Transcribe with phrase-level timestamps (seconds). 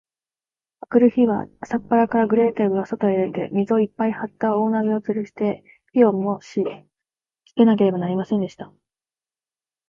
[0.79, 6.63] あくる日は、朝っぱらから、グレーテルはそとへ出て、水をいっぱいはった大鍋をつるして、火をもし
[7.45, 8.73] つけなければなりませんでした。